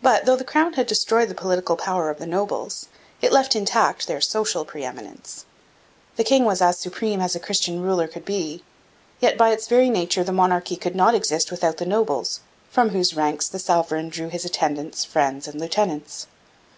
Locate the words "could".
8.08-8.24, 10.76-10.96